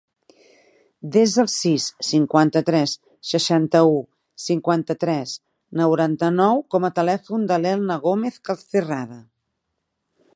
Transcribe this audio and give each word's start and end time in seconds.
Desa 1.15 1.41
el 1.41 1.49
sis, 1.55 1.83
cinquanta-tres, 2.07 2.95
seixanta-u, 3.31 3.99
cinquanta-tres, 4.45 5.35
noranta-nou 5.83 6.65
com 6.77 6.89
a 6.91 6.95
telèfon 7.01 7.45
de 7.53 7.61
l'Elna 7.63 7.99
Gomez 8.07 8.41
Calcerrada. 8.49 9.21